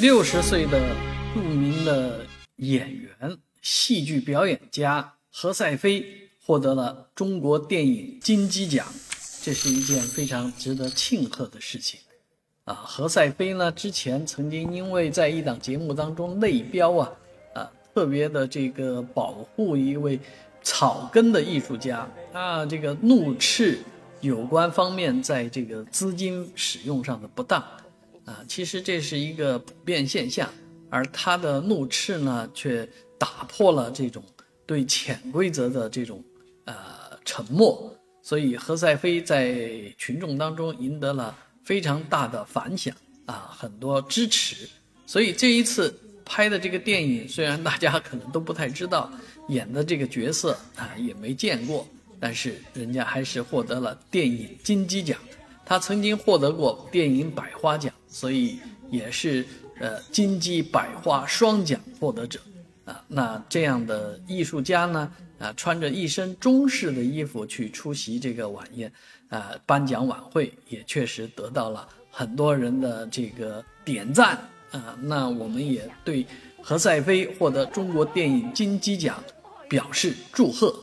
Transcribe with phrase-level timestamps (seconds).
[0.00, 0.94] 六十岁的
[1.34, 2.24] 著名的
[2.58, 6.06] 演员、戏剧表演家何赛飞
[6.46, 8.86] 获得了中国电影金鸡奖，
[9.42, 11.98] 这是一件非常值得庆贺的事情。
[12.62, 17.12] 啊，何赛飞呢，之前曾经因为在一档节目当中内标啊，
[17.54, 20.20] 啊，特别的这个保护一位
[20.62, 23.80] 草根的艺术家啊，这个怒斥
[24.20, 27.60] 有关方面在这个资金使用上的不当。
[28.28, 30.52] 啊，其实这是一个普遍现象，
[30.90, 32.86] 而他的怒斥呢，却
[33.18, 34.22] 打破了这种
[34.66, 36.22] 对潜规则的这种
[36.66, 36.76] 呃
[37.24, 44.68] 沉默，所以何赛飞在群众当中赢得了非常大的反响啊，很多支持。
[45.06, 49.10] 所以这一次拍的这个电影，虽然大家可能都不太知道
[49.48, 51.88] 演的这个角色啊，也没见过，
[52.20, 55.18] 但是人家还是获得了电影金鸡奖。
[55.64, 58.58] 他曾经获得过电影百花奖，所以
[58.90, 59.46] 也是
[59.78, 62.40] 呃金鸡百花双奖获得者
[62.84, 63.04] 啊。
[63.06, 68.92] 那这样的艺术家呢，啊，穿着一身中式的衣服去出席这个晚宴，
[69.28, 74.38] 啊，颁奖晚会也确实得到了很多人的这个点赞
[74.72, 74.98] 啊。
[75.02, 76.26] 那我们也对
[76.62, 79.22] 何赛飞获得中国电影金鸡奖
[79.68, 80.74] 表示祝贺。